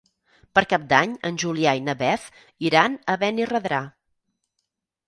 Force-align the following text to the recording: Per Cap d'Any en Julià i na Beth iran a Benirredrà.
Per 0.59 0.63
Cap 0.71 0.87
d'Any 0.93 1.13
en 1.29 1.37
Julià 1.45 1.75
i 1.81 1.83
na 1.91 1.95
Beth 2.01 2.27
iran 2.71 2.97
a 3.17 3.21
Benirredrà. 3.27 3.85